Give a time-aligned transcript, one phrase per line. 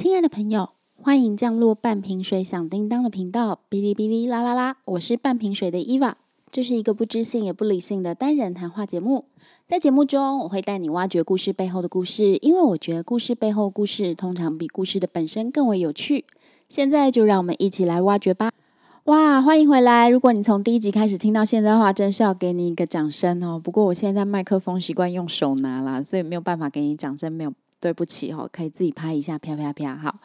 [0.00, 0.70] 亲爱的朋友，
[1.02, 4.76] 欢迎降落半瓶水响叮当的频道，哔哩哔哩啦啦啦！
[4.84, 6.16] 我是半瓶水的伊娃，
[6.52, 9.24] 这是一个不知性也不理性的单人谈话节目。
[9.66, 16.24] 在节目中，我会带你挖掘故事背后的故事，因为我觉得故事背后故事通常比故事的本身更为有趣。
[16.68, 18.52] 现在就让我们一起来挖掘吧！
[19.06, 20.08] 哇，欢迎回来！
[20.08, 23.60] 如果你从第一集开始听到现在的话，真是要给你一个掌声哦。
[23.60, 27.52] 不过我现在麦克风习惯用手拿啦，所以没有办法给你掌声，没有。
[27.80, 29.96] 对不起哦，可以自己拍一下，啪啪啪。
[29.96, 30.18] 好，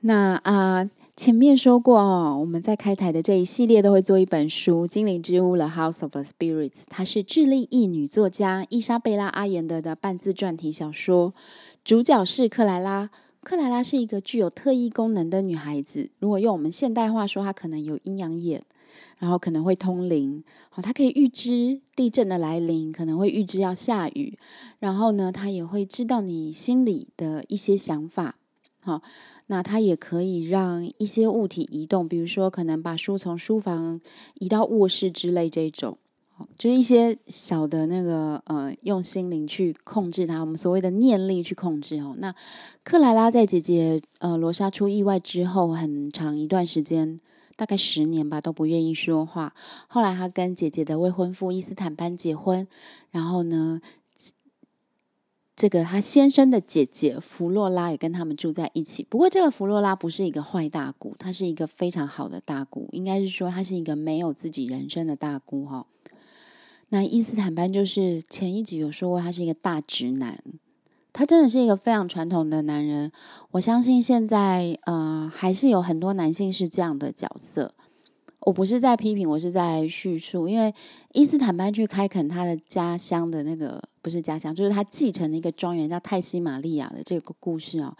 [0.00, 11.32] 那啊，前面说过哦，我们在开台的这一系列都会做一本书《精灵之屋》The House of Spirits》，它是智利裔女作家伊莎贝拉阿延德的半自传体小说，
[11.82, 13.10] 主角是克莱拉。
[13.42, 18.64] 克莱拉是一个具有特异功能的女孩子，如果用我们现代话说，她可能有阴阳眼。
[19.18, 24.38] 然后可能会通灵，好，它可以预知地震的来临，可能会预知要下雨，
[24.78, 28.36] 然后呢，它也会知道你心里的一些想法，
[28.80, 29.00] 好，
[29.46, 33.98] 那它也可以让一些物体移动，比如说可能把书从书房
[34.34, 35.96] 移到卧室之类这种，
[36.58, 42.14] 就是一些小的那个呃，用心灵去控制它，我们所谓的念力去控制哦。
[42.18, 42.34] 那
[42.84, 47.18] 克莱拉在姐姐呃罗莎出意外之后，很长一段时间。
[47.56, 49.54] 大概十年吧，都不愿意说话。
[49.88, 52.68] 后来他跟姐姐的未婚夫伊斯坦班结婚，
[53.10, 53.80] 然后呢，
[55.56, 59.02] 这个他先生的姐姐弗洛拉也跟他们住在一起。
[59.02, 65.86] 不过，这个弗洛拉不是一个坏大姑，她是一个非常好的大姑，应该是说她是一个没有自己人生的大姑哈。
[66.90, 70.44] 那伊斯坦班就是前一集有说过，他是一个大直男。
[71.16, 73.10] 他真的是一个非常传统的男人，
[73.52, 77.72] 我相信现在呃还是有很多男性是这样的角色。
[78.40, 80.74] 我不是在批评，我是在叙述，因为
[81.14, 87.96] 伊斯坦班去开垦他的家乡的那个不是家乡，就是他继承的一个庄园叫泰西玛利亚的这个故事哦，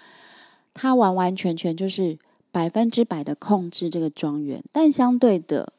[0.74, 2.18] 他完完全全就是
[2.52, 5.72] 百分之百的控制这个庄园，但相对的，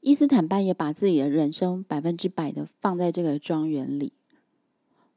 [0.00, 4.14] 伊斯坦班也把自己的人生百分之百的放在这个庄园里。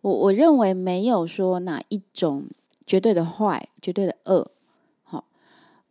[0.01, 2.45] 我我认为没有说哪一种
[2.87, 4.49] 绝对的坏、绝对的恶，
[5.03, 5.25] 好，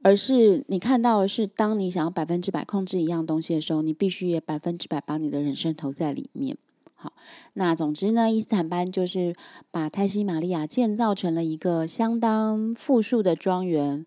[0.03, 6.59] 而是你看到的是，当你想要百分之百控制一样东西的时候，你必须也百分之百把你的人生投在里面。
[6.97, 7.13] 好，
[7.53, 9.35] 那总之呢，伊斯坦班就是
[9.71, 14.05] 把泰西玛利亚建造成了一个相当富庶的庄园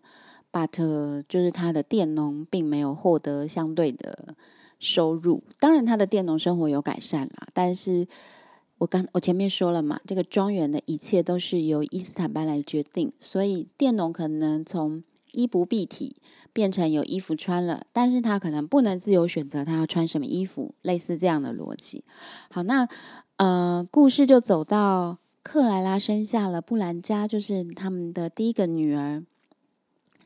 [0.52, 4.34] ，but 就是他的佃农并没有获得相对的
[4.78, 5.42] 收入。
[5.58, 8.06] 当然，他的佃农生活有改善了，但是。
[8.78, 15.02] 我刚我前面说了嘛，这个庄园的一切都是由伊斯坦班来决定，所以佃农可能从
[15.32, 16.16] 衣不蔽体
[16.52, 22.04] 变成有衣服穿了，但是他可能不能自由选择他要穿什么衣服，类似这样的逻辑。
[22.50, 22.88] 好，那
[23.36, 29.22] 呃，故事就走到克莱拉生下了布兰加，就是他们的第一个女儿。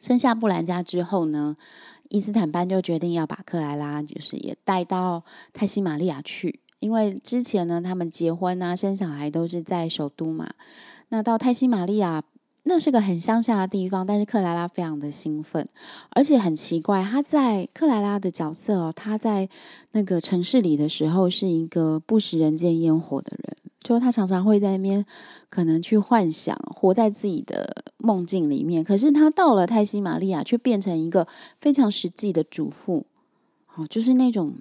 [0.00, 1.56] 生下布兰加之后呢，
[2.08, 6.60] 伊斯坦班就决定要把克莱拉就是也带到泰西玛利亚去。
[6.80, 10.48] 因为之前呢，他们结婚啊、生小孩都是在首都嘛。
[11.08, 12.22] 那到泰西玛利亚，
[12.64, 15.66] 那是个很乡下的地方，但是克莱拉非常的兴奋，
[16.10, 19.48] 而且很奇怪，他在克莱拉的角色哦，他在
[19.92, 25.04] 那个城市里的时候是一个不食人间烟火的人，就他常常会在那边
[25.48, 28.84] 可能去幻想，活在自己的梦境里面。
[28.84, 31.26] 可是他到了泰西玛利亚，却变成一个
[31.58, 33.06] 非常实际的主妇，
[33.78, 34.56] 哦，就是那种。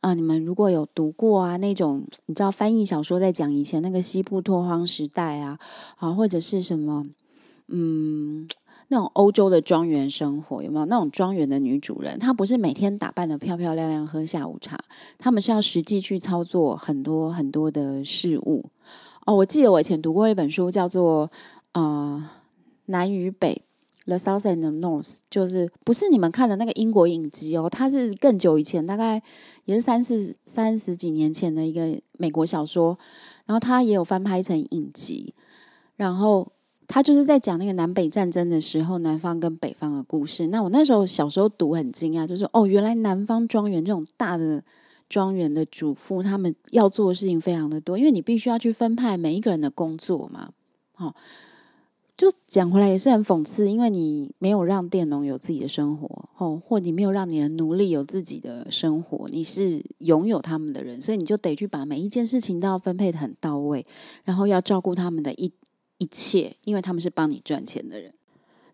[0.00, 5.56] 啊，你们如果有读过啊，那种你知道翻译小说在讲以前那个西部拓荒时代啊，
[5.94, 7.06] 啊或者是什么，
[7.68, 8.48] 嗯，
[8.88, 10.86] 那种欧洲的庄园生活有没有？
[10.86, 14.76] 那种庄园的女主人，她不是每天打扮的漂漂亮亮喝下午茶，
[15.18, 18.64] 他们是要实际去操作很多很多的事物。
[19.24, 21.28] 哦，我记得我以前读过一本书，叫做
[21.74, 22.28] 《呃
[22.86, 23.62] 南与北》。
[24.04, 29.22] The South and the North 就是不是你们看的那个英国影集哦，它是更久以前，大概
[29.64, 32.98] 也是三四三十几年前的一个美国小说，
[33.46, 35.32] 然后它也有翻拍成影集，
[35.94, 36.50] 然后
[36.88, 40.48] 它就是在讲那个南北战争的时候，南方跟北方的故事。
[40.48, 44.60] 那我那时候小时候读很惊讶，就是哦，原来南方庄园这种大的
[45.08, 50.50] 庄园的主妇，他们要做的事情非常的多，因为你必须要去分派每一个人的工作嘛，
[50.94, 51.14] 好。
[52.14, 63.84] 就讲回来也是很讽刺，因为你没有让佃农有自己的生活，哦，或你没有让你的奴隶有自己的生活，你是拥有他们的人，所以你就得去把每一件事情都要分配的很到位，
[64.24, 65.50] 然后要照顾他们的一
[65.98, 68.12] 一切，因为他们是帮你赚钱的人。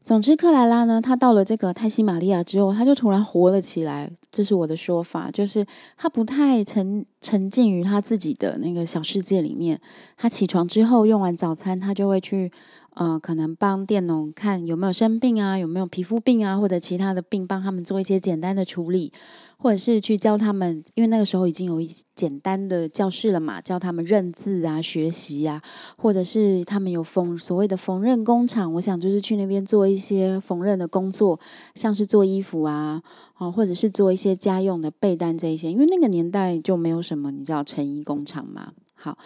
[0.04, 4.10] 总之，克莱拉呢，他到了这个泰西玛利亚之后，他就突然活了起来。
[4.30, 5.64] 这是我的说法，就是
[5.96, 9.78] 他不太沉沉浸于他自己的那个小世界里面。
[10.16, 12.50] 他起床之后用完早餐，他就会去。
[12.98, 19.12] 呃，可能帮佃农看有没有生病啊，有没有皮肤病啊，或者其他的病，帮他们做一些简单的处理。
[19.60, 25.60] 或者是去教他们，因为那个时候已经有一简单的教室了嘛，教他们认字啊、学习呀，
[25.96, 31.40] 或者是他们有缝所谓的缝纫工厂，我想就是去那边做一些缝纫的工作，
[31.74, 33.02] 像是做衣服啊，
[33.38, 38.72] 哦，或者是做一些家用的被单这一些，因为那个年代就没有什么你知道成衣工厂嘛。
[38.94, 39.18] 好，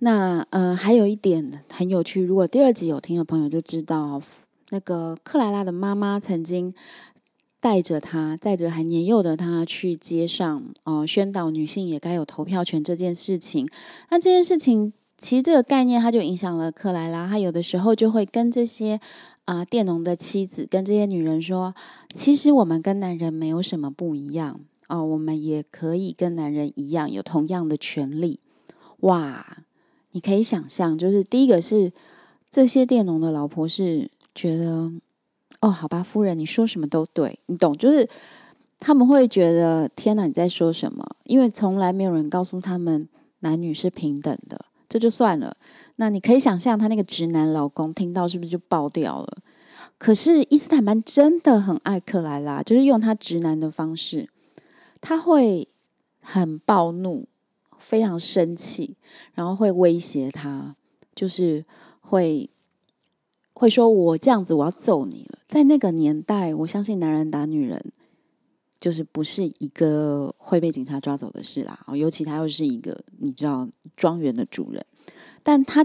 [0.00, 4.20] 那呃还有一点很有趣，如果第二集有听的朋友就知道，
[4.70, 6.74] 那个克莱拉的妈妈曾经。
[7.60, 13.68] 带着她，带着还年幼的她去街上，哦，宣导女性也该有投票权这件事情。
[14.10, 17.28] 那这件事情，其实这个概念，它就影响了克莱拉。
[17.28, 19.00] 他有的时候就会跟这些
[19.46, 21.74] 啊佃农的妻子，跟这些女人说，
[22.14, 28.38] 其实我们跟男人没有什么不一样哦，我们也可以跟男人一样，有同样的权利。
[29.00, 29.64] 哇，
[30.12, 31.92] 你可以想象，就是第一个是
[32.50, 34.92] 这些佃农的老婆是觉得。
[35.60, 38.08] 哦，好吧，夫人，你说什么都对，你懂，就是
[38.78, 41.04] 他们会觉得天哪，你在说什么？
[41.24, 43.08] 因为从来没有人告诉他们
[43.40, 45.56] 男女是平等的，这就算了。
[45.96, 49.38] 那你可以想象，他那个直男老公听到是不是就爆掉了？
[49.98, 54.28] 可是伊斯坦班真的很爱克莱拉，就是用他直男的方式，
[55.00, 55.66] 他会
[56.20, 57.26] 很暴怒，
[57.78, 58.96] 非常生气，
[59.34, 60.76] 然后会威胁他，
[61.14, 61.64] 就是
[62.00, 62.50] 会。
[63.60, 67.90] 会说：“我这样子，我要揍你了。”在那个年代，我相信男人打女人，
[68.78, 71.84] 就是不是一个会被警察抓走的事啦。
[71.92, 74.86] 尤其他又是一个你知道庄园的主人，
[75.42, 75.84] 但他，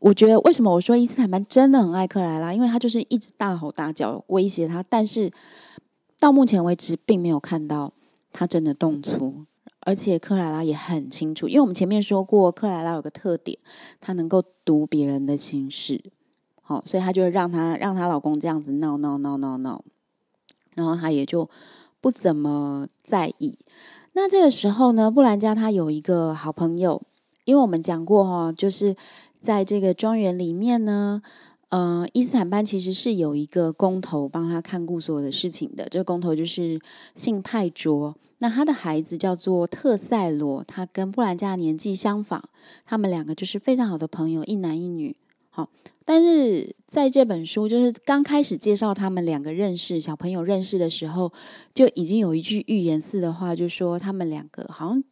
[0.00, 5.30] 我觉得为什么我说伊斯坦班真的很爱克莱拉，因为他就是一直大吼大叫威胁他，但是
[6.18, 7.92] 到目前为止并没有看到
[8.32, 9.44] 他真的动粗，
[9.86, 13.56] 而且克莱拉也很清楚，因为我们前面说过，克莱拉有个特点，
[14.00, 16.02] 她能够读别人的心事。
[16.60, 19.84] 好，所以她就让她让她老公这样子闹闹闹闹闹，
[20.74, 21.48] 然后她也就
[22.00, 23.56] 不怎么在意。
[24.14, 27.00] 那这个时候呢，布兰家他有一个好朋友，
[27.44, 28.96] 因为我们讲过哈，就是
[29.38, 31.22] 在这个庄园里面呢，
[31.68, 35.86] 呃，伊斯坦班其实是有一个工头帮他看顾所有的事情的。
[35.88, 36.80] 这个工头就是
[37.14, 42.42] 姓派卓，那他的孩子叫做特塞罗，他跟布兰加年纪相仿，
[42.84, 45.16] 他们两个就是非常好的朋友，一男一女。
[45.50, 45.70] 好。
[46.08, 51.32] 但是在这本书，就是刚开始介绍他们两个认识小朋友认识的时候，
[51.74, 55.02] 就已经有一句寓言似的话，就说他们两个好像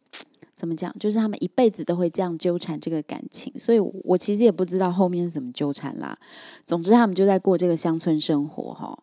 [0.55, 3.51] 怎么讲，就是他们一辈子都会这样纠缠这个感情。
[3.59, 6.17] 所以我其实也不知道后面怎么纠缠啦。
[6.65, 8.97] 总之，他们就在过这个乡村生活哈。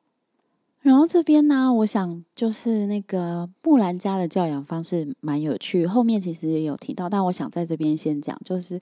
[0.83, 8.81] 然后这边呢，我想就是那个木兰家的教养方式蛮有趣，后面其实也有提到，但我想在这边先讲，就是。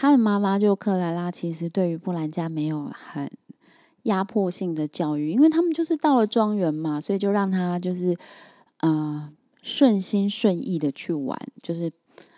[0.00, 3.28] 他的妈妈就克莱拉，其实对于布兰家没有很
[4.04, 8.16] 压迫性的教育，因为他们就是到了庄园嘛，所以就让他就是
[8.78, 9.28] 呃
[9.60, 11.90] 顺心顺意的去玩，就是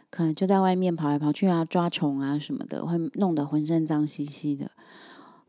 [0.09, 4.71] 可能就在外面跑来跑去啊，抓虫啊什么的，会弄得浑身脏兮兮的。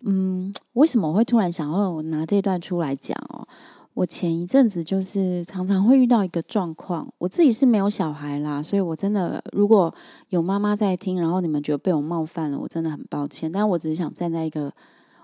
[0.03, 3.47] 嗯，为什么我会突然想要拿这段出来讲哦？
[3.93, 9.93] 我前一阵子就是常常会遇到一个状况，我自己是没有小孩啦，所以我真的如果
[10.29, 13.51] 有妈妈在听，然后你们觉得被我冒犯了，我真的很抱歉。
[13.51, 14.73] 但我只是想站在一个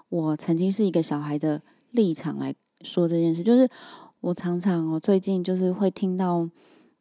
[0.10, 3.68] 我曾经是一个小孩的立场来说这件事，就是
[4.20, 6.48] 我常常我最近就是会听到，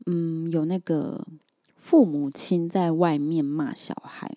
[0.06, 1.26] 嗯，有那个
[1.76, 4.33] 父母亲在外面骂小孩，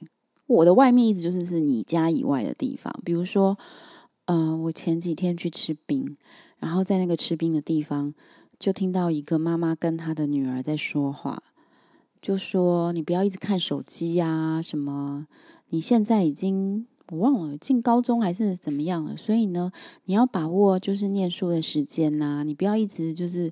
[0.50, 3.58] 我的外面意思就是是你家以外的地方，比如说，
[4.26, 6.18] 嗯，我前几天去吃冰。
[6.58, 8.14] 然后在那个吃冰的地方，
[8.60, 11.42] 就听到一个妈妈跟她的女儿在说话，
[12.22, 15.28] 就说：“你不要一直看手机呀，什么？
[15.70, 19.72] 你现在已经我忘了进高中还是怎么样了，所以呢，
[20.06, 23.50] 你要把握就是念书的时间呐，你不要一直就是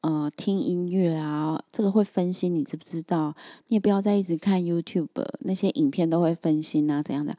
[0.00, 3.34] 呃听音乐啊，这个会分心，你知不知道？
[3.68, 5.08] 你也不要再一直看 YouTube
[5.40, 7.36] 那些影片都会分心啊，怎样的？”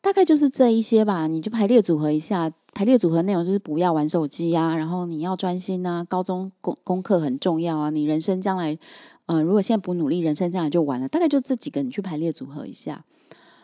[0.00, 2.50] 大概就是这一些吧，你就排列组合一下。
[2.72, 7.90] 排列组合内容就是不要玩手机呀，然后你要专心啊，高中功功课很重要啊。
[7.90, 8.78] 你人生将来，
[9.26, 11.08] 呃，如果现在不努力，人生将来就完了。
[11.08, 13.04] 大概就这几个，你去排列组合一下。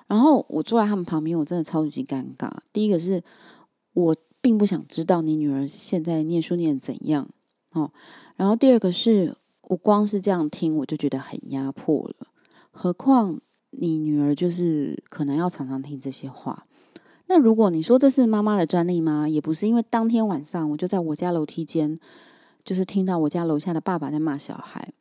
[0.08, 2.50] 然后我坐在他们旁边，我真的超级尴尬。
[2.72, 3.22] 第一个是
[3.92, 7.28] 我并不想知道你女儿现在念书念怎样
[7.74, 7.92] 哦。
[8.36, 12.26] 然后第二个是我光是这样听，我就觉得很压迫了，
[12.72, 13.40] 何况。
[13.76, 16.64] 你女儿就是可能要常常听这些话。
[17.26, 19.28] 那如果你说这是妈妈的专利吗？
[19.28, 21.98] 也不是，因为当天晚上我就在我家楼梯间，
[22.62, 24.92] 就是听到我家楼下的爸爸在骂小孩。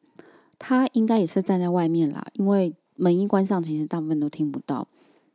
[0.58, 4.88] 他应该也是站在外面啦，因为门一关上，其实大部分都听不到。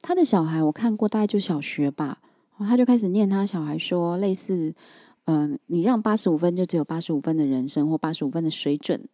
[0.02, 2.18] 他的小孩我看过，大概就小学吧。
[2.58, 4.74] 他就开始念他小孩说，类似，
[5.30, 9.06] 嗯，你让八十五分就只有八十五分的人生或八十五分的水准，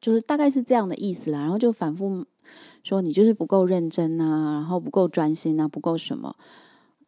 [0.00, 1.40] 就是大概是这样的意思啦。
[1.40, 2.24] 然后就反复
[2.84, 6.36] 说你就是不够认真啊，然后不够专心啊，不够什么。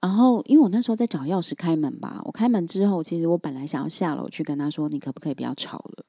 [0.01, 6.05] 然后因为我那时候在找钥匙开门吧，我开门之后，其实我本来想要下楼去跟他说，你可不可以不要吵了？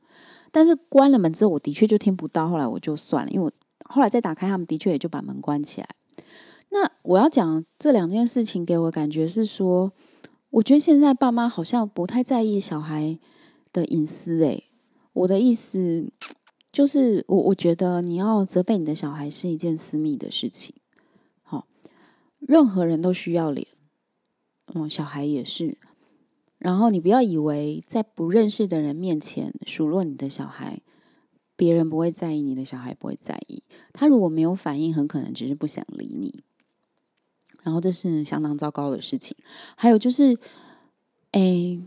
[0.51, 2.50] 但是关了门之后，我的确就听不到。
[2.50, 3.51] 后来我就算了，因为我
[3.88, 5.88] 后来再打开，他们的确也就把门关起来。
[6.70, 9.91] 那我要讲这两件事情，给我感觉是说，
[10.56, 13.20] 我觉得现在爸妈好像不太在意小孩
[13.74, 14.42] 的隐私。
[14.42, 14.64] 诶，
[15.12, 16.14] 我的意思
[16.72, 20.74] 就是，我我觉得你要责备你的小孩是一件私密的事情。
[21.42, 21.68] 好，
[22.40, 23.68] 任何人都需要脸，
[24.74, 25.78] 嗯，小孩也是。
[26.58, 30.80] 然后你不要以为在不认识的人面前数落你的小孩，
[31.58, 33.62] 别人不会在意，你的小孩不会在意。
[33.92, 36.46] 他如果没有反应，很可能只是不想理你。
[37.66, 39.36] 然后这是相当糟糕的事情。
[39.76, 40.38] 还有就是，
[41.32, 41.80] 哎，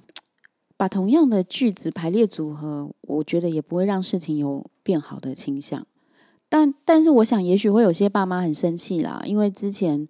[0.76, 5.86] 把同样的句子排列组合，我觉得也不会让事情有变好的倾向。
[6.48, 10.08] 但但是，我想也许会有些爸妈很生气啦，因为之前，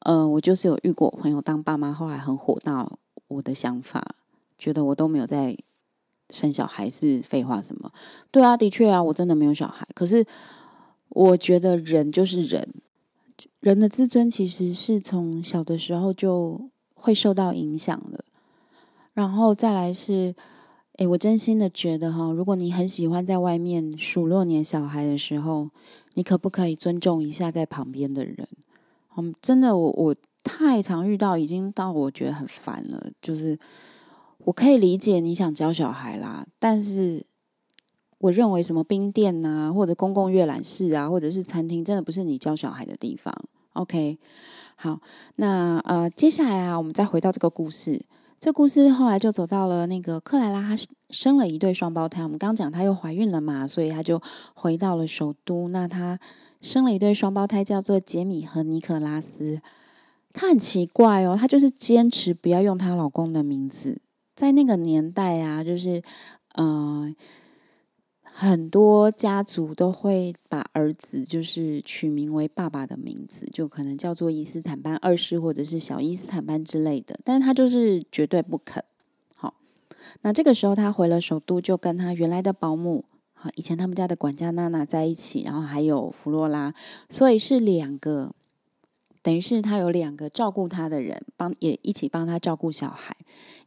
[0.00, 4.04] 呃，我就是有遇过朋友当爸妈，后来很火到我的想法，
[4.58, 5.56] 觉得我都没有在
[6.30, 7.92] 生小孩是废话什么？
[8.32, 9.86] 对啊，的确啊，我真的没有小孩。
[9.94, 10.26] 可是
[11.10, 12.68] 我觉得人就是人。
[13.60, 18.24] 人的自尊其实是从小的时候就会受到影响的，
[19.12, 20.34] 然后再来是，
[20.98, 25.70] 诶，我真心的觉得哈，如果你很喜欢在外面数落你小孩的时候，
[26.14, 28.46] 你可不可以尊重一下在旁边的人？
[29.16, 33.10] 嗯，真的，我我太常遇到，已经到我觉得很烦了。
[33.22, 33.58] 就是
[34.38, 37.24] 我可以理解你想教小孩啦，但是。
[38.18, 43.34] 我认为什么冰店呐，或者公共阅览室啊，或者是餐厅，真的不是你教小孩的地方。
[43.74, 44.18] OK，
[44.76, 45.00] 好，
[45.36, 48.04] 那呃，接下来啊，我们再回到这个故事。
[48.40, 50.76] 这故事后来就走到了那个克莱拉，她
[51.10, 52.22] 生了一对双胞胎。
[52.22, 54.20] 我们刚讲她又怀孕了嘛，所以她就
[54.54, 55.68] 回到了首都。
[55.68, 56.18] 那她
[56.60, 59.60] 生了一对双胞胎，叫做杰米和尼可拉斯。
[60.32, 64.00] 她很奇怪哦，她就是坚持不要用她老公的名字。
[64.36, 66.00] 在那个年代啊，就是
[66.56, 67.16] 嗯。
[68.36, 78.82] 很多家族都会把儿子就是取名为爸爸的名字，就可能叫做伊斯坦班二世或者是小伊斯坦班之类的，但他就是绝对不肯。
[79.36, 79.54] 好，
[80.22, 86.74] 那这个时候他回了首都，就跟他原来的保姆，好，以前他们家的管家娜娜在一起，然后还有弗洛拉，
[87.08, 88.32] 所以是两个。
[89.24, 93.16] 等于是他有两个照顾他的人，帮也一起帮他照顾小孩。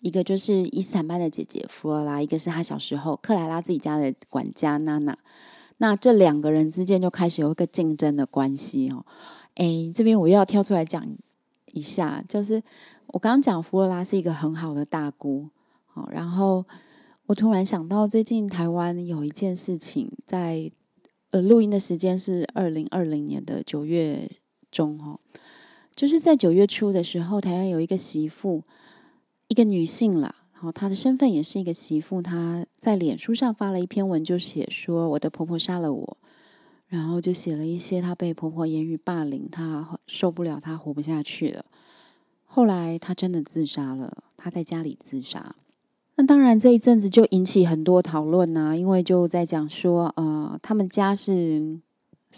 [0.01, 5.17] 一个就是伊斯坦班的姐姐弗罗拉，一个是他小时候克莱拉自己家的管家娜娜。
[5.79, 9.03] 那这两个人之间就开始有一个竞争的关系哦。
[9.55, 11.03] 哎，这边我又要跳出来讲
[11.73, 12.61] 一下，就是
[13.07, 15.49] 我刚刚讲弗罗拉是一个很好的大姑，
[15.87, 16.63] 好，然后
[17.25, 20.69] 我突然想到最近台湾有一件事情，在
[21.31, 24.29] 呃录音的时间是二零二零年的九月
[24.69, 25.19] 中哦。
[25.97, 28.61] 就是在九月初的时候，台湾有一个媳妇，
[29.47, 36.17] 一个女性啦，然后她的身份也是一个媳妇，她在脸书上发了一篇文，就写说我的婆婆杀了我，
[36.87, 41.65] 然后就写了一些她被婆婆言语霸凌，她受不了，她活不下去了。
[42.45, 45.55] 后来她真的自杀了，她在家里自杀。
[46.17, 51.79] 那当然这一阵子就引起很多讨论呐，因为就在讲说，呃，他们家是。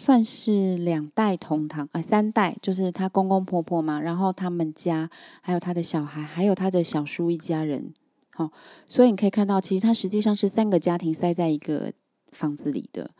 [0.00, 5.10] 算是两代同堂，呃，三代，就是他公公婆婆嘛，然后他们家
[5.42, 7.92] 还有他的小孩，还有他的小叔一家人，
[8.30, 8.50] 好，
[8.86, 11.92] 所以你可以看到，其实他实际上是三个家庭塞在一个
[12.32, 13.10] 房子里的。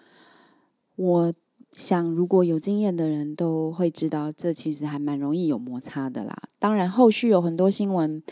[0.97, 1.35] 我
[1.73, 6.35] 想，如果有经验的人都会知道，这其实还蛮容易有摩擦的啦。
[6.59, 8.23] 当然，后续有很多新闻，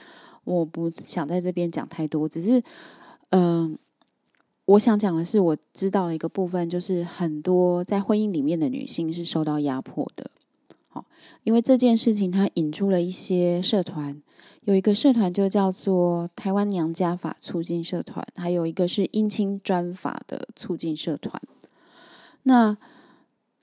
[0.45, 2.63] 我不想在这边讲太多，只是，
[3.29, 3.79] 嗯。
[4.69, 10.31] 我想讲的是，我知道一个部分，就是很多在婚姻里面的女性是受到压迫的。
[10.91, 11.07] 好，
[11.43, 14.23] 因为这件事情，它引出了一些社团，
[14.65, 21.41] 有一个社团就叫做台湾娘家法促进社团，还有一个是姻亲专法的促进社团。
[22.43, 22.77] 那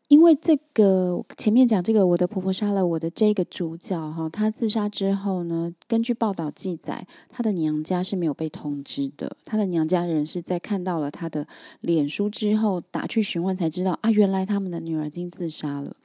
[0.08, 9.36] 因为这个前面讲这个，我的婆婆杀了我的这个主角哈，她自杀之后呢，根据报道记载，她的娘家是没有被通知的。
[9.44, 11.48] 她的娘家人是在看到了她的
[11.82, 15.96] 脸书之后打去询问，才知道啊，原来他们的女儿已经自杀了。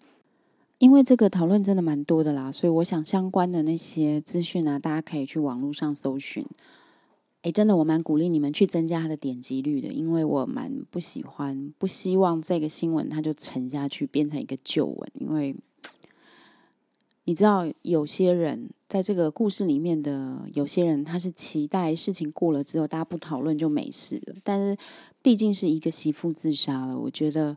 [0.79, 6.47] 因为这个讨论真的蛮多的啦，所以我想相关的那些资讯啊，大家可以去网络上搜寻。
[7.43, 15.11] 哎，真的，我蛮鼓励你们去增加它的点击率的，因为我蛮不喜欢、不希望这个新闻它就沉下去，变成一个旧闻。
[15.15, 15.57] 因为
[17.25, 24.35] 你知道，有些人在这个故事里面的有些人，他是期待事情过了之后，大家不讨论就没事了。
[24.43, 24.77] 但是，
[25.23, 27.57] 毕竟是一个媳妇自杀了，我觉得，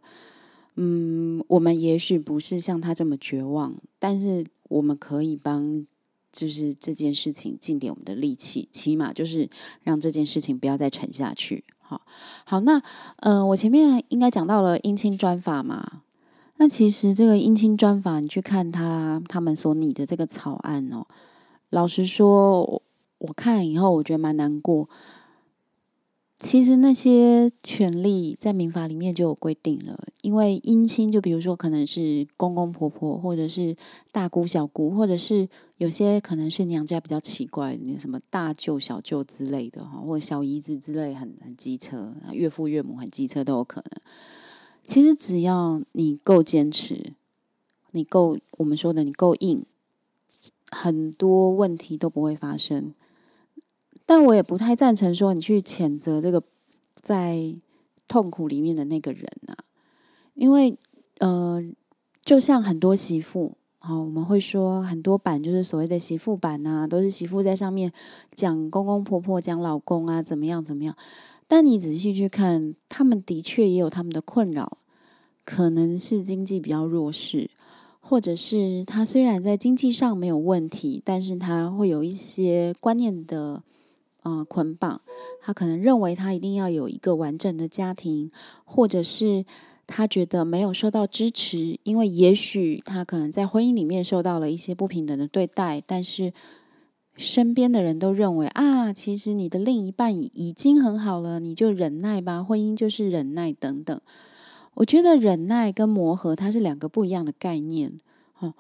[0.75, 5.85] 嗯，我们也许不是像他这么绝望，但是我们可以帮，
[6.33, 9.47] 就是这件事情尽点我们的力气，起码就是
[9.83, 11.63] 让这件事情不要再沉下去。
[11.79, 12.01] 好，
[12.43, 12.81] 好，那，
[13.17, 16.01] 嗯，我前面应该讲到了姻亲专法嘛。
[16.57, 21.05] 那其实这个姻亲专法，你去看他他们所拟的这个草案哦，
[21.69, 22.81] 老实说，
[23.19, 24.89] 我看以后我觉得蛮难过。
[26.43, 33.73] 其实那些权利在民法里面就有规定了，因为姻亲就比如说可能是公公婆婆，或者是
[34.11, 35.47] 大姑小姑，或者是
[35.77, 44.01] 有些可能是娘家比较奇怪，那什么大舅小舅之类的哈，或者小姨子之类很很机车，岳父岳母很机车都有可能。
[44.83, 47.13] 其实只要你够坚持，
[47.91, 49.65] 你够我们说的你够硬，
[50.69, 52.93] 很多问题都不会发生。
[54.05, 56.43] 但我也不太赞成说你去谴责这个
[56.95, 57.55] 在
[58.07, 59.55] 痛苦里面的那个人啊，
[60.33, 60.77] 因为
[61.19, 61.63] 呃，
[62.21, 67.91] 就像很多媳妇，好，我们会说很多版就是所谓的媳妇版呐，都是媳妇在上面
[68.35, 70.95] 讲公公婆婆、讲老公啊，怎么样怎么样。
[71.47, 74.77] 但你仔细去看，他们的确也有他们的困扰，
[75.45, 77.49] 可能是经济比较弱势，
[77.99, 83.63] 或者是他虽然在经济上没有问题，但是他会有一些观念的
[84.23, 85.01] 呃捆绑，
[85.39, 88.31] 他可能认为他一定要有一个完整的家庭，
[88.65, 89.45] 或者是
[89.85, 96.33] 他觉得没有受到支持，因为也许他可能在婚姻里面受到了一些不平等的对待，但是。
[97.15, 102.43] 身边的人都认为啊，其实你的另一半已已经很好了，你就忍耐吧。
[102.43, 104.01] 婚姻就是忍耐等等。
[104.73, 107.99] 我觉得忍耐跟磨合它是两个不一样的概念。
[108.39, 108.55] 哦，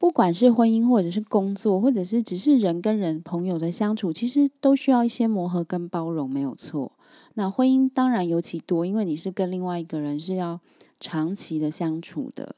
[0.00, 6.92] 不管是婚姻或者是工作，或者是只是人跟人朋友的相处，其实都需要一些磨合跟包容，没有错。
[7.34, 10.58] 那婚姻当然尤其多，因为你是跟另外一个人是要
[10.98, 12.56] 长期的相处的，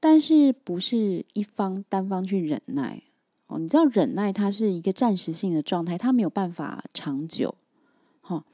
[0.00, 3.04] 但是不是一方单方去忍耐。
[3.46, 7.54] 哦，你知道忍耐它是一个暂时性的状态，它没有办法长久，
[8.22, 8.44] 哈。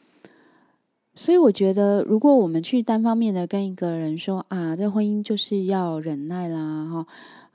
[1.14, 7.06] 所以我觉得，如果我们去单方面的跟一个人说啊，这婚姻就是要忍耐啦，哈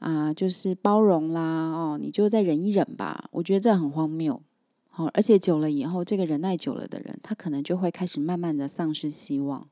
[0.02, 3.30] 啊，就是包容啦，哦，你就再忍一忍吧。
[3.32, 4.42] 我觉得这很荒谬，
[4.90, 9.68] 好，而且久了以后，这个忍耐久了的人，他可能就会开始慢慢的丧失希望。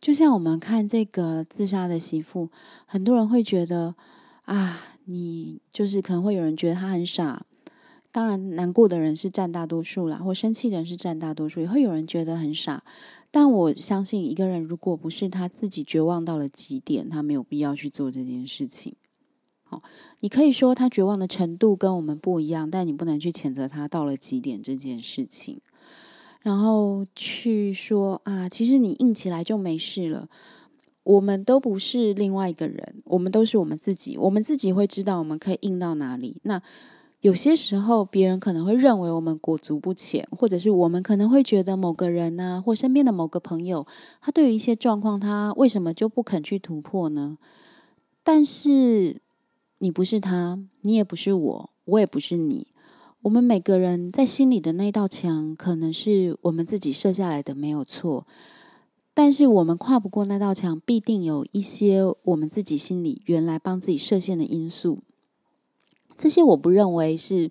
[0.00, 2.48] 就像我们看这个自杀的媳妇，
[2.86, 3.94] 很多人会觉得
[4.46, 4.80] 啊。
[5.10, 7.46] 你就是可能会有人觉得他很傻，
[8.12, 12.84] 当然难过的人是占大多数啦，或生气的人是占大多数，也会有人觉得很傻。
[13.30, 18.96] 但我相信一个人如果不是他自己绝望到了极点，他没有必要去做这件事情。
[19.70, 19.82] 好，
[20.20, 25.60] 你可以说他绝望的程度跟我们不一样，但你不能去谴责他到了极点这件事情，
[26.40, 30.28] 然后去说啊，其实你硬起来就没事了。
[31.04, 34.16] 我们都不是另外一个人，我们都是我们自己。
[34.18, 36.38] 我们自己会知道我们可以硬到哪里。
[36.42, 36.60] 那
[37.20, 43.86] 有些时候，别人可能会认为我们裹足不前，或者是我们可能会觉得某个人呢，或身边的某个朋友，
[44.20, 47.38] 他对于一些状况，他为什么就不肯去突破呢？
[48.22, 49.22] 但是
[49.78, 52.68] 你不是他，你也不是我，我也不是你。
[53.22, 58.26] 我们每个人在心里的那道墙，可能是我们自己设下来的，没有错。
[59.12, 65.02] 但是我们跨不过那道墙，必定有一些我们自己心里原来帮自己设限的因素。
[66.16, 67.50] 这些我不认为是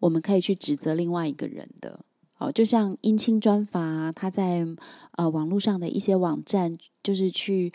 [0.00, 2.04] 我们可以去指责另外一个人的。
[2.38, 4.66] 哦，就像姻亲专法，他在
[5.12, 7.72] 呃网络上的一些网站，就是去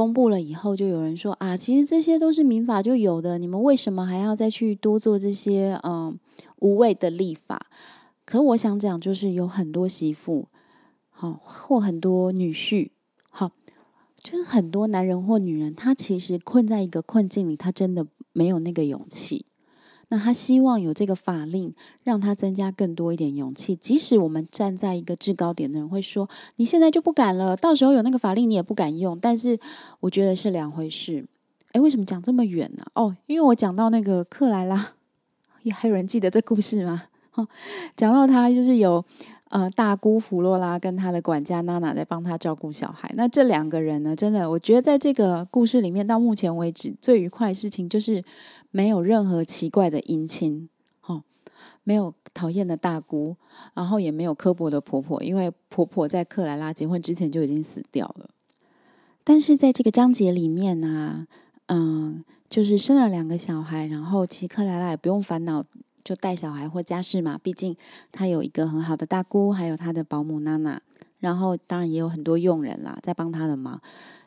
[0.00, 6.18] 公布了以后，就有人说啊，其实这些都是民法就有的，你们为什么还要再去多做这些嗯
[6.60, 7.66] 无谓的立法？
[8.24, 10.48] 可我想讲，就是有很多媳妇。
[11.10, 12.88] 好，或很多女婿，
[13.30, 13.50] 好，
[14.22, 19.44] 就是很多男人或女人，他其实困在一个困境里，他真的没有那个勇气。
[20.10, 23.74] 那他希望有这个法令，让他增加更多一点勇气。
[23.74, 29.18] 即使我们站在一个制高点的人会说，你现在就不敢了，到时候有那个法令你也不敢用。
[29.18, 29.58] 但是
[30.00, 31.24] 我觉得是两回事。
[31.72, 32.84] 哎，为什么讲这么远呢？
[32.94, 34.94] 哦，因为我讲到那个克莱拉，
[35.62, 37.04] 也还有人记得这故事吗？
[37.30, 37.46] 哈，
[37.96, 39.04] 讲到他就是有。
[39.50, 43.12] 呃，大姑弗洛拉跟她的管家娜娜在帮她照顾小孩。
[43.16, 48.22] 那这两个人呢，真的，我觉得在这个故事里面，到目前为止最愉快的事情就是
[48.70, 50.68] 没有任何奇怪的姻亲，
[51.00, 51.22] 哈，
[51.82, 53.36] 没有讨厌的大姑，
[53.74, 58.30] 然后也没有刻薄的婆婆，因为婆婆在克莱拉结婚之前就已经死掉了。
[59.24, 61.26] 但是在这个章节里面呢，
[61.66, 65.62] 嗯，就是生了两个小孩，然后其实克莱拉也不用烦恼
[66.02, 67.76] 就带小孩或家事嘛，毕竟
[68.10, 70.80] 她有一个很好的大姑，还有她的保姆娜娜，
[71.18, 73.80] 然后当然也有很多佣人啦在帮她的忙。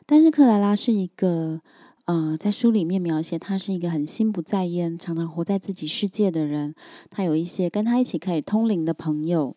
[0.06, 1.60] 但是克莱拉是一个，
[2.06, 6.74] 呃，在书里面描写她是一个很心不在焉、常常活在自己世界的人。
[7.10, 9.56] 她有一些跟她一起可以通灵的朋友。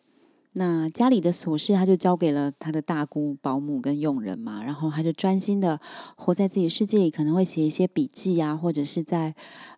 [0.54, 5.78] 那家里的琐事，他就交给了他的大姑、保姆跟佣人嘛，然后他就专心的
[6.16, 9.34] 活在自己世界里，可能会写一些笔记啊，或者是在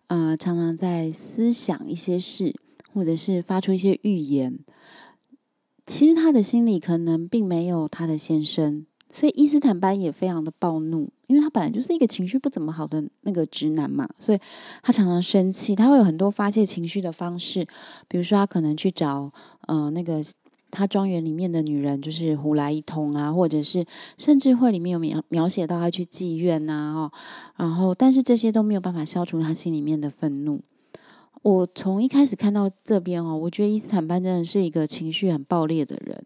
[0.07, 2.55] 呃常常在思想一些事，
[2.93, 4.59] 或者是发出一些预言。
[5.85, 14.39] 其实他的心里可能并没有他的先生，所以伊斯坦班也非常的暴怒，因为他本来就是一个情绪不怎么好的那个直男嘛，所以
[14.81, 17.65] 他常常生气，他会有很多发泄情绪的方式，
[18.07, 19.31] 比如说他可能去找
[19.67, 20.21] 呃那个。
[20.73, 23.85] 他庄园里面的女人就是胡来一通啊，或者是
[24.17, 27.11] 甚至会里面有描描写到他去妓院呐，哦，
[27.57, 30.61] 然后但是这些都没有办法消除他心里面的愤怒。
[31.41, 36.23] 我从一开始看到这边哦，我觉得伊斯坦班真的是一个情绪很暴烈的人。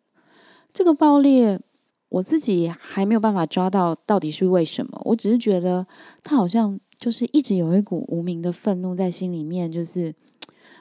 [0.72, 1.60] 这个暴烈，
[2.16, 5.02] 我自己还没有办法抓到到底是为什么。
[5.06, 5.86] 我只是觉得
[6.24, 10.14] 他好像就是一直有一股无名的愤怒在心里面，就是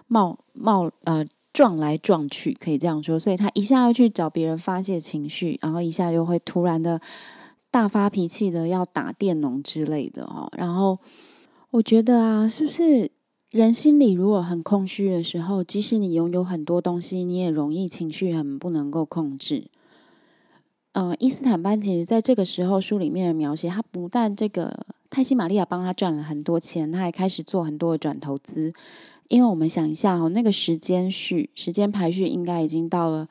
[0.06, 1.26] 冒冒呃。
[1.54, 7.00] 撞来撞去，可以这样说，所以他一下要去找别人发泄情绪，然后一下又会突然的
[7.70, 10.50] 大发脾气的要打电农之类的哦。
[10.58, 10.98] 然后
[11.70, 13.08] 我觉得啊，是不是
[13.52, 19.68] 人心里如果很空虚的时候，即使你拥有很多东西，你也容易情绪很不能够控制。
[20.94, 28.72] 嗯，伊斯坦班其实在这个时候书里面的描写，他不但这个泰西玛利亚帮他赚了很多钱，他还开始做很多的转投资。
[29.26, 33.26] 因为我们想一下哦，那个时间序、时间排序应该已经到了，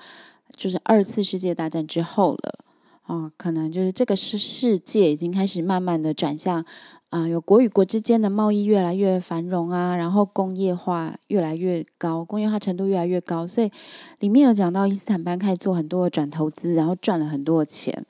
[0.58, 2.60] 就是二次世界大战之后了
[3.06, 6.66] 哦，可能就是这个世世界已经开始慢慢的转向
[7.10, 13.70] 啊，有国与国之间的贸易越来越繁荣啊，然后工业化越来越高，工业化程度越来越高，所以
[14.20, 18.06] 里面有讲到伊斯坦班开始做很多的转投资，然后赚了很多的钱，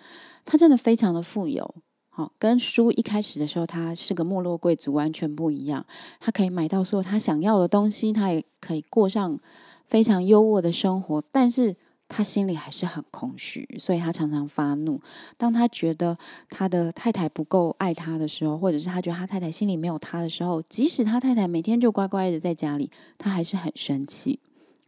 [0.46, 1.74] 他真的非常的富有。
[2.16, 5.84] 好，跟书一开始的时候，他是个没落贵族，完全不一样。
[6.20, 9.40] 他可以买到所有他想要的东西，他也可以过上
[9.88, 11.76] 非常优渥的生活，但是
[12.08, 15.02] 他心里还是很空虚，所以他常常发怒。
[15.38, 16.18] 当他觉得
[16.50, 24.40] 他的太太不够爱他的时候，或者是他觉得他太太心里没有他的时候，即使他太太每天就乖乖的在家里，他还是很生气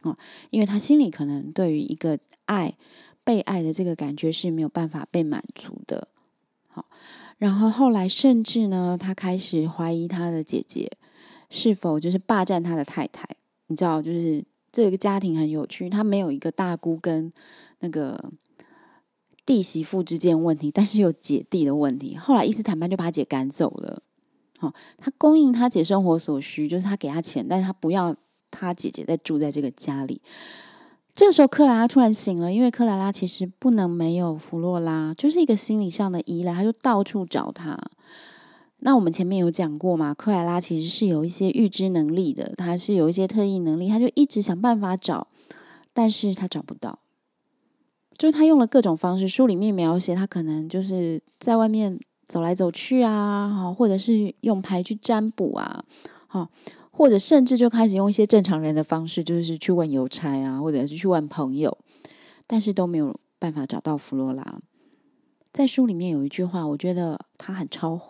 [0.02, 0.16] 哦，
[0.50, 2.74] 因为他心里可能对于一个爱、
[3.24, 6.08] 被爱的这个感觉是没有办法被满足的。
[6.68, 6.84] 好，
[7.38, 10.90] 然后后来甚至呢，他开始怀疑他的姐姐
[11.50, 13.26] 是否就是霸占他的太太。
[13.68, 14.44] 你知道，就是
[14.84, 17.32] 这个家庭很有趣，他没有一个大姑跟
[17.80, 18.30] 那个
[19.46, 22.14] 弟媳妇之间问题，但是有姐弟的问题。
[22.14, 24.02] 后来伊斯坦班就把姐赶走了。
[24.58, 28.14] 好，他供应他姐生活所需，就是他给他钱，但是他不要
[28.50, 30.20] 他姐姐再住在这个家里。
[31.14, 37.78] 这个时候，克莱拉突然醒了，因为克莱拉其实不能没有弗洛拉，就是一个心理上的依赖，他就到处找他。
[38.78, 45.28] 那我们前面有讲过嘛，克莱拉其实是有一些预知能力的，他是有一些特异能力，他就一直想办法找，
[45.92, 46.98] 但是他找不到。
[48.16, 55.84] 就是他用了各种方式，书里面描写他可能就是在外面走来走去啊，哈，或者是用牌去占卜啊，
[56.26, 56.48] 好。
[56.98, 61.76] 或者甚至就开始用一些正常人的方式，就是去问邮差啊，或者是去问朋友，
[62.46, 64.58] 但是都没有办法找到弗罗拉。
[65.52, 68.00] 在书里面有一句话，我觉得他很超，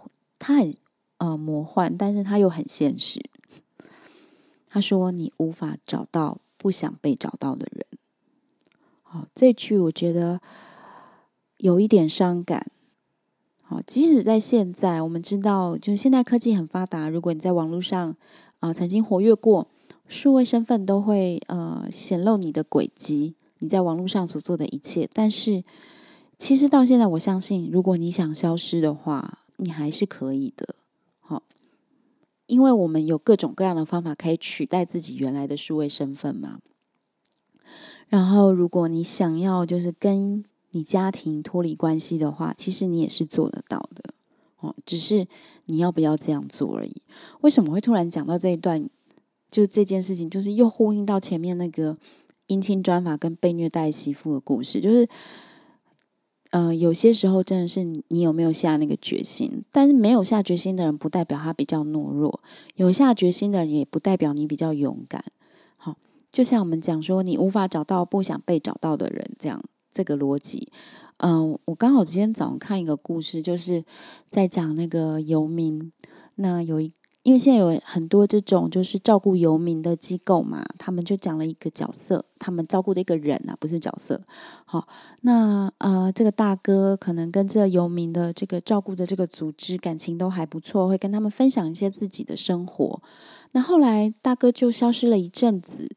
[0.47, 0.77] 他很
[1.19, 3.21] 呃魔幻，但是他又很现实。
[4.69, 7.85] 他说：“你无法找到不想被找到的人。”
[9.03, 10.41] 好，这句我觉得
[11.57, 12.71] 有一点伤感。
[13.65, 18.15] 好，即使在现在，我们知道，就是现代科技很发达，如果你在网络上。
[18.61, 19.69] 啊，曾经活跃过，
[20.09, 25.07] 数位身份都会呃显露你的轨迹，你在网络上所做的一切。
[25.13, 25.63] 但是，
[26.39, 30.77] 其实到现在，我相信，如果你想消失的话，你还是可以的。
[31.21, 31.43] 好，
[32.47, 36.61] 因为我们有各种各样的方法可以取代自己原来的数位身份嘛。
[38.09, 44.15] 然后，如果你想要就是跟你家庭脱离关系的话，其实你也是做得到的。
[44.61, 45.27] 哦，只是
[45.67, 47.03] 你要不要这样做而已。
[47.41, 48.89] 为什么会突然讲到这一段？
[49.49, 51.97] 就这件事情，就是又呼应到前面那个
[52.49, 54.81] 姻亲专法跟被虐待媳妇的故事。
[54.81, 55.09] 就是，
[56.57, 59.63] 呃，有些时候真的是你有没有下那个决心？
[59.71, 62.41] 但是没有下决心的人，不代表他比较懦弱；
[62.77, 65.23] 有下决心的人，也不代表你比较勇敢。
[65.77, 65.99] 好，
[66.33, 70.73] 就像我们讲说，你无法找到不想被找到的人，这样这个逻辑。
[71.19, 73.85] 嗯，我刚好今天早上看一个故事，就是
[74.31, 75.93] 在讲那个游民
[76.37, 76.91] 那有一。
[77.27, 84.21] 因为现在有很多这种就是照顾游民的机构嘛，他们就讲了一个角色，他们照顾的一个人啊，不是角色。
[84.65, 84.87] 好，
[85.23, 93.03] 那呃，这个大哥可能跟这游民的这个照顾的这个组织感情都还不错，会跟他们分享一些自己的生活。
[93.51, 95.91] 那后来大哥就消失了一阵子，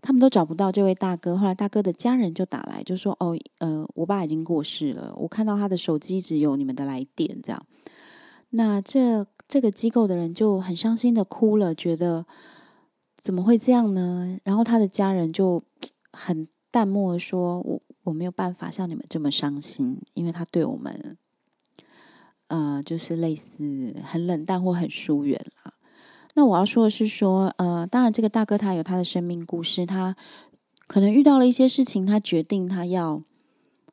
[0.00, 1.36] 他们都找不到这位大哥。
[1.36, 7.62] 后来大哥的家人就打来，就说：“哦，呃，我爸已经过世了，我看到他的手机只有你们的来电。”这样，
[8.48, 9.26] 那这。
[9.50, 12.24] 这个机构的人就很伤心的哭了，觉得
[13.20, 14.38] 怎么会这样呢？
[14.44, 15.60] 然后他的家人就
[16.12, 21.16] 很淡漠的说：“我我没有办法像你们这么伤心，因为他对我们，
[22.46, 25.74] 呃，就是类似很冷淡或很疏远了。”
[26.36, 30.14] 那我要说的是说，呃，当然这个大哥他有他的生命故事，他
[30.86, 33.24] 可能遇到了一些事情，他决定他要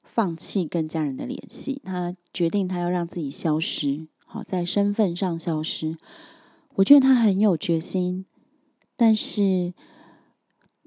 [0.04, 4.08] 放弃跟家人的联系，他决定他要让自己消失。
[4.30, 5.98] 好，在身份上消失，
[6.76, 8.26] 我觉得他很有决心，
[8.98, 9.74] 但是，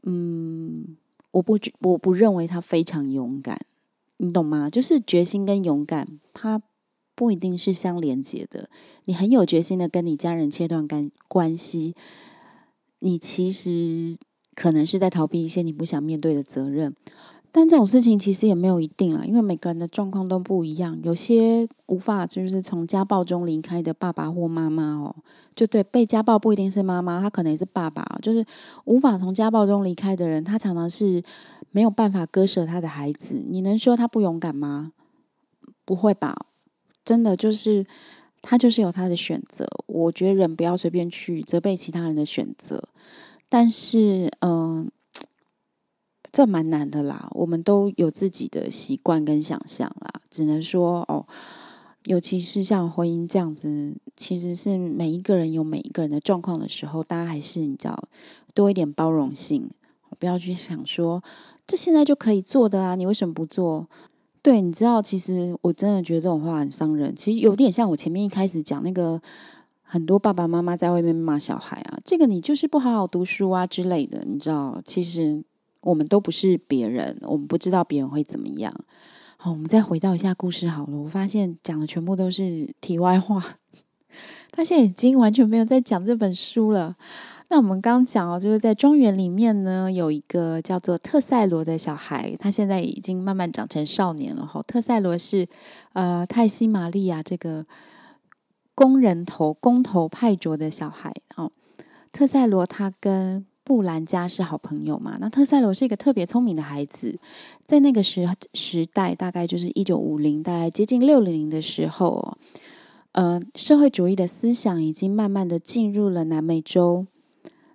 [0.02, 0.98] 嗯，
[1.30, 3.58] 我不我不认为他非常勇敢，
[4.18, 4.68] 你懂吗？
[4.68, 6.60] 就是决心跟勇敢，它
[7.14, 8.68] 不一定是相连接的。
[9.06, 11.94] 你很有决心的跟你家人切断干关系，
[12.98, 14.18] 你其实
[14.54, 16.94] 可能是在逃避一些你不想面对的责任。
[17.52, 20.96] 但这种事情其实也没有一定啦，因为每个人的状况都不一样。
[21.02, 25.14] 有些无法就是从家暴中离开的爸爸或妈妈哦，
[25.56, 28.04] 就对被家暴不一定是妈妈，他可能也是爸爸。
[28.22, 28.44] 就是
[28.84, 31.20] 无法从家暴中离开的人，他常常是
[31.72, 33.42] 没有办法割舍他的孩子。
[33.48, 34.92] 你能说他不勇敢吗？
[35.84, 36.46] 不会吧，
[37.04, 37.84] 真的就是
[38.42, 39.66] 他就是有他的选择。
[39.86, 42.88] 我觉得人不要随便去责备其他人的选择，
[43.48, 44.88] 但是嗯。
[46.40, 51.26] 这蛮难的啦，我们都有自己的习惯跟想象啦，只能说哦，
[52.04, 58.08] 尤其是像婚姻这样子，其实是每一个人有每一个人的状况的时候，大家还是你知道
[58.54, 59.68] 多一点包容性，
[60.18, 61.22] 不要去想说
[61.66, 63.86] 这现在就可以做的啊，你为什么不做？
[64.40, 69.20] 对，你知道，其实我真的觉得这种话很伤人，其实有点像我前面一开始讲那个
[69.82, 75.44] 很多爸爸妈妈在外面骂小孩啊，这个你就是不好好读书啊之类的，你知道，其实。
[75.82, 78.74] 我们都不是别人，我们不知道别人会怎么样。
[79.36, 80.98] 好，我们再回到一下故事好了。
[80.98, 83.42] 我发现讲的全部都是题外话，
[84.52, 86.96] 他现在已经完全没有在讲这本书了。
[87.48, 94.46] 那我们刚讲哦，就是在庄园里面呢，有一个叫做特塞罗的小孩，他现在已经慢慢长成少年了。
[94.46, 95.48] 哈，特塞罗是
[95.94, 97.66] 呃泰西玛利亚这个
[98.74, 101.12] 工人头工头派卓的小孩。
[101.36, 101.50] 哦，
[102.12, 105.16] 特塞罗他跟布兰家是好朋友嘛？
[105.20, 107.16] 那特塞罗是一个特别聪明的孩子，
[107.64, 112.36] 在那个时时代，大概就是一九五零，大概接近六零零的时候，
[113.12, 117.06] 呃，社会主义的思想已经慢慢的进入了南美洲。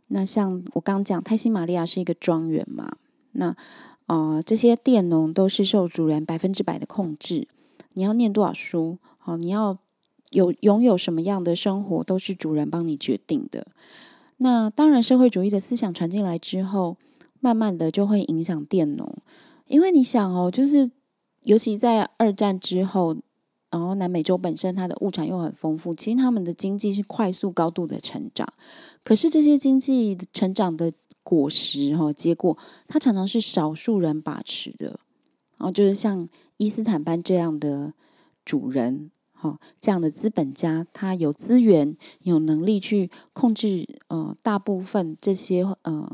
[0.07, 2.97] 那像我刚讲，泰西玛利亚是一个庄园嘛？
[3.31, 3.55] 那
[4.07, 7.47] 呃，这些佃农都是受主人百分之百的控制。
[7.93, 8.97] 你要念多少书？
[9.17, 9.77] 好，你要
[10.31, 13.67] 有拥有什么样的生活，都是主人帮你决定的。
[14.37, 16.97] 那当然，社会主义的思想传进来之后，
[17.39, 19.15] 慢慢的就会影响佃农，
[19.67, 20.91] 因为你想哦，就是
[21.43, 23.15] 尤其在二战之后，
[23.71, 28.45] 然后南美洲本身它的物产又很丰富，其实他们的经济是快速高度的成长。
[29.03, 30.91] 可是这些经济成长的
[31.23, 34.99] 果实哈，结果它常常是少数人把持的，
[35.57, 37.93] 然后就是像伊斯坦班这样的
[38.43, 39.11] 主人。
[39.45, 46.09] 哦，这样的资本家，他有资源、有能力去控制呃大部分这些呃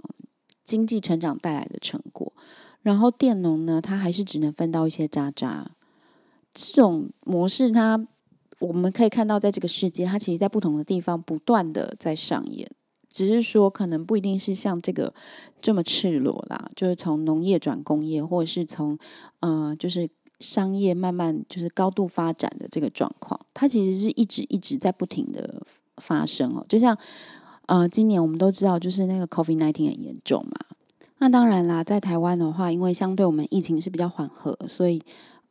[0.65, 2.33] 经济成长带来的成果。
[2.81, 5.71] 然后佃农呢，他还是只能分到一些渣渣。
[6.51, 8.05] 这种模式，它
[8.59, 12.69] 我们可以看到，在这个世界，它其实在不同的地方不断的在上演，
[13.09, 15.13] 只是说可能不一定是像这个
[15.61, 18.97] 这么赤裸啦，就是从农业转工业，或者是从
[19.39, 20.09] 呃就是。
[20.41, 25.61] 商业慢慢就是高度发展的这个状况，它其实是一直一直在不停的
[25.97, 26.65] 发生哦。
[26.67, 26.97] 就像
[27.67, 30.59] 呃，今年我们都知道，就是那个 COVID nineteen 很严重嘛。
[31.19, 34.99] 那当然啦，在台湾的话，因为相对我们疫情是比较缓和，所以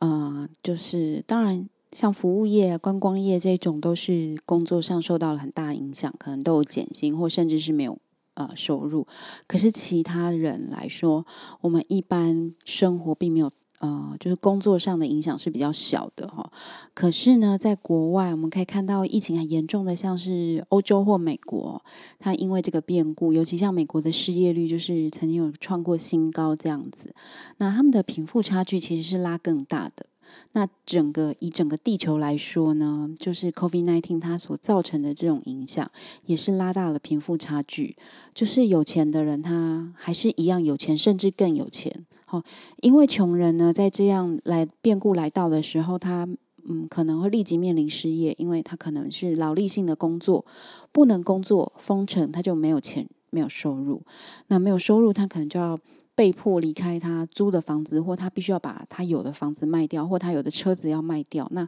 [0.01, 7.97] 呃，就是当然像服务业、观光业这种，都是工作上受到了很大影响，可能都有减薪或甚至是没有
[8.35, 9.07] 呃收入。
[9.47, 11.25] 可是其他人来说，
[11.61, 13.51] 我们一般生活并没有。
[13.81, 16.51] 呃，就是工作上的影响是比较小的哈。
[16.95, 21.83] 可是呢，在国外我们可以看到疫情很严重的，像是欧洲或美国，
[22.19, 27.15] 它因为这个变故，尤其像美国的失业率就是曾经有创过新高这样子，
[27.59, 30.07] 那他们的贫富差距其实是拉更大的。
[30.53, 35.91] 那整个以整个地球来说呢，就是 COVID-19 它所造成的这种影响，
[36.27, 37.97] 也是拉大了贫富差距。
[38.33, 42.07] 就是有钱的人他还是一样有钱，甚至更有钱。
[42.31, 42.43] 哦，
[42.81, 46.29] 因为穷人呢，在这样来变故来到的时候，他
[46.69, 50.45] 嗯可能会立即面临失业，因为他可能是劳力性的工作，
[50.93, 53.09] 不能工作封城，他就没有钱。
[53.33, 54.03] 没有收入，
[54.49, 55.79] 那没有收入，他可能就要
[56.21, 61.49] 被迫离开他租的房子，或他必须要把他有的房子卖掉，或他有的车子要卖掉。
[61.51, 61.67] 那，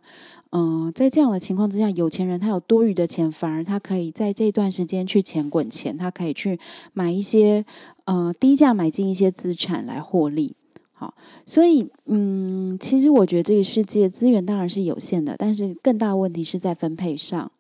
[0.50, 6.60] 嗯，在这样的情况之下，有钱人他有多余的钱，反而他可以在这段时间去钱滚钱，他可以去
[6.92, 7.64] 买一些
[8.04, 10.54] 呃低价买进一些资产来获利。
[10.92, 11.14] 好，
[11.46, 17.50] 所以嗯，其实我觉得这个世界资源当然是有限的，但是更大问题是在分配上。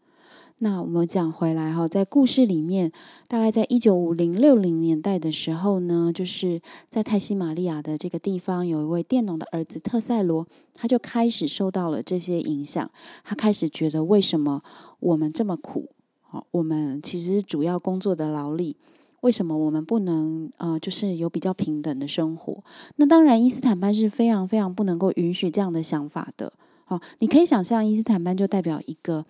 [0.64, 2.92] 那我们讲回来哈，在故事里面，
[3.26, 12.88] 大概在一九五零六零年代的时候呢，就是在泰西玛利亚的这个地方，有一位佃农的儿子特塞罗，他就开始受到了这些影响。
[13.24, 14.62] 他开始觉得，为什么
[15.00, 15.88] 我们这么苦？
[16.20, 18.76] 好，我们其实是主要工作的劳力，
[19.22, 22.62] 为什么我们不能呃，就是有比较平等的生活？
[22.94, 26.52] 那当然，伊斯坦班是非常非常不能够允许这样的想法的。
[26.84, 29.26] 好，你可以想象，伊斯坦班就代表一个。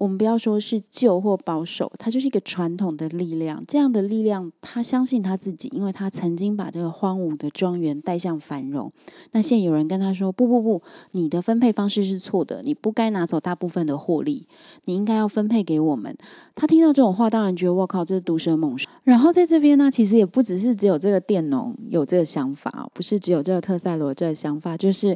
[0.00, 3.62] 我们不要说是旧或保守，它就是一个传统的力量。
[3.68, 8.90] 这样的力量，他相信他自己，因为他曾经把这个荒芜的庄园带向繁荣。
[9.32, 14.46] 那现在有人跟他说：“不不不，你的分配方式是错的，你不该拿走大部分的获利，
[14.86, 16.16] 你应该要分配给我们。”
[16.56, 18.88] 他听到这种话，当然觉得我靠，这是毒蛇猛兽。
[19.04, 25.14] 然后在这边呢，其实也不只是只有这个佃农有这个想法，不是只有这个特塞罗这个想法，就是。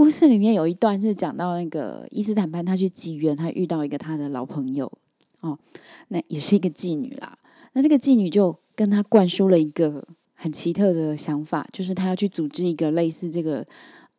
[0.00, 4.90] 故事里面有一段是讲到那个伊斯坦班，他去妓院，他遇到一个他的老朋友，
[5.40, 5.58] 哦，
[6.08, 7.36] 那也是一个妓女啦。
[7.74, 13.62] 那这个妓女就跟他灌输了一个很奇特的想法，就是他要去组织一个类似这个，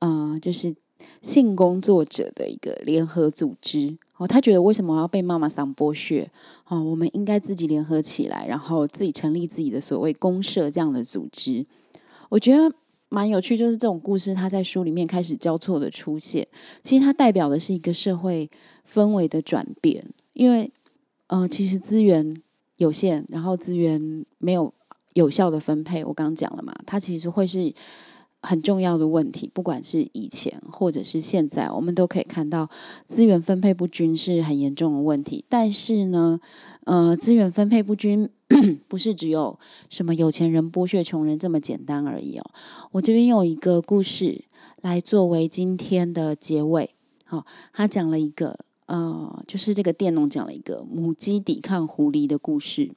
[0.01, 0.75] 嗯，就是
[1.23, 3.97] 性工作者的一个联合组织。
[4.17, 6.29] 哦，他觉得为什么要被妈妈桑剥削？
[6.67, 11.65] 哦，我们应该自己联合起来，然后自己成立自己的所谓公社这样的组织。
[12.29, 12.71] 我觉得。
[13.13, 16.47] 蛮有趣，就是这种故事，它在书里面开始交错的出现。
[16.81, 18.49] 其实它代表的是一个社会
[18.89, 20.71] 氛围的转变，因为，
[21.27, 22.33] 呃，其实资源
[22.77, 24.73] 有限，然后资源没有
[25.11, 26.05] 有效的分配。
[26.05, 27.73] 我刚刚讲了嘛，它其实会是
[28.41, 29.51] 很重要的问题。
[29.53, 32.69] 不管是以前或者是现在，我们都可以看到
[33.09, 35.43] 资源分配不均是很严重的问题。
[35.49, 36.39] 但是呢，
[36.85, 38.29] 呃，资源分配不均。
[38.89, 39.57] 不是只有
[39.89, 42.43] 什么有钱人剥削穷人这么简单而已哦。
[42.91, 44.43] 我这边有一个故事
[44.81, 46.89] 来作为今天的结尾。
[47.23, 52.91] 好，他讲了一个呃，就是这个佃农讲了一个母鸡抵抗狐狸的故事。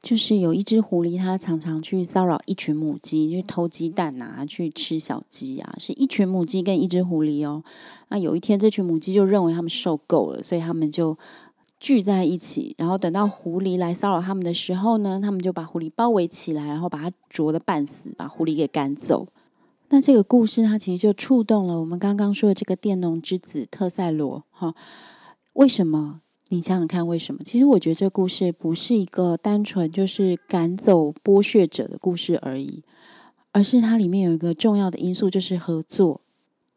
[0.00, 7.64] 就是有一只狐狸，它常常去骚扰一群母鸡，去偷鸡蛋啊，去吃小鸡啊，是一群母鸡跟一只狐狸哦。
[8.10, 11.18] 那有一天，这群母鸡就认为他们受够了，所以他们就。
[11.78, 19.28] 聚在一起，然后等到狐狸来骚扰他们的时候呢，他们就把狐狸包围起来，然后把它啄得半死，把狐狸给赶走。
[19.88, 24.74] 那这个故事它其实就触动了我们刚刚说的这个佃农之子特塞罗哈。
[25.52, 26.22] 为什么？
[26.48, 27.42] 你想想看，为什么？
[27.44, 32.82] 其实我觉得这故事不是一个单纯就是赶走剥削者的故事而已，
[33.52, 36.20] 而是它里面有一个重要的因素，就是合作。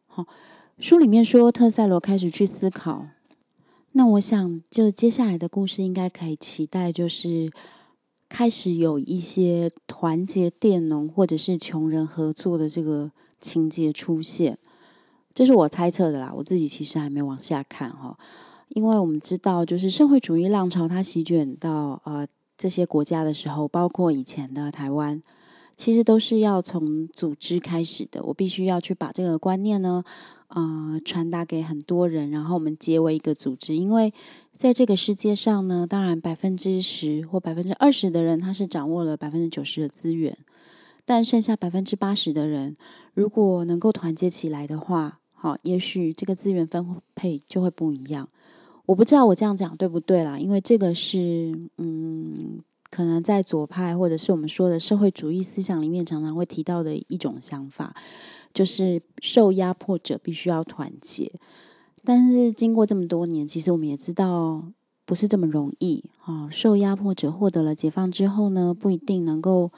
[0.08, 0.26] 好，
[0.80, 3.08] 书里面说特塞罗开始去思考。
[3.94, 7.52] 那我想，就接下来的故事应该可以期待，就是
[8.30, 14.58] 开始有一些团结佃农或者是穷人合作的这个情节出现，
[15.34, 16.32] 这是我猜测的啦。
[16.36, 18.18] 我自己其实还没往下看哈，
[18.70, 25.22] 因为我们知道，就是社会主义浪潮它席卷到呃这些国家的时候，包括以前的台湾。
[25.80, 30.04] 其实都是要从组织开始的，我必须要去把这个观念呢，
[30.50, 33.74] 呃，传达给很多人，然后我们结为一个组织。
[33.74, 34.14] 因为
[34.58, 40.38] 在这个世界上呢，当然百分之十或百分之二十的人他是掌握了百分之九十的资源，
[41.06, 42.76] 但剩下百分之八十的人，
[43.14, 48.28] 如果能够团结起来的话，好，也许这个资源分配就会不一样。
[48.88, 52.60] 我不知道我这样讲对不对啦，因为这个是嗯。
[53.00, 57.96] 可能在左派或者是我们说的社会主义思想里面，常常会提到的一种想法，
[58.54, 61.32] 就是受压迫者必须要团结。
[62.04, 64.74] 但是经过这么多年，其实我们也知道
[65.06, 66.50] 不是这么容易啊。
[66.52, 69.72] 受压迫者获得了解放之后呢，不一定能够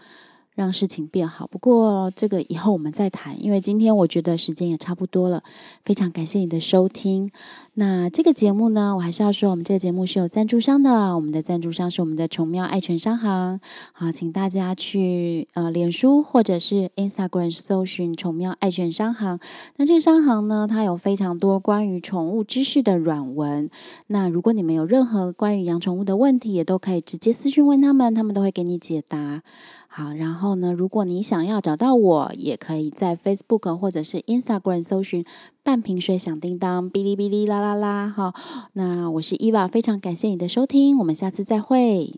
[0.55, 1.47] 让事情变好。
[1.47, 5.41] 不过这个以后我们再谈，因为今天我觉得时间也差不多了。
[5.83, 7.31] 非常感谢你的收听。
[7.75, 11.15] 那这个节目呢，我还是要说，我们这个节目是有赞助商的。
[11.15, 13.59] 我们的赞助商是我们的宠喵爱犬商行。
[13.93, 19.39] 好，请大家去呃脸书或者是 Instagram 搜寻宠喵爱犬商行。
[19.77, 23.69] 那这个商行呢，它有非常多关于宠物知识的软文。
[24.07, 29.41] 那如果你们有任何关于养宠物的问题，也都可以直接私讯问他们，他们都会给你解答。
[29.93, 35.25] 好，然后呢，如果你想要找到我，也可以在 Facebook 或者是 Instagram 搜寻
[35.63, 38.07] “半瓶水响叮当”，哔哩哔哩啦啦啦。
[38.07, 38.33] 好，
[38.71, 42.13] 那我是伊娃，非常感谢你的收听，我们下次再会。